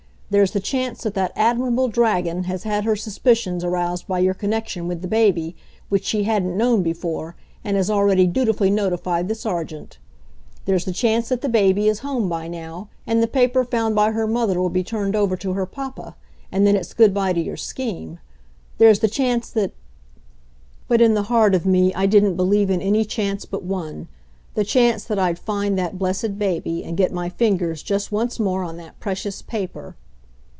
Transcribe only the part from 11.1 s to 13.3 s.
that the baby is home by now, and the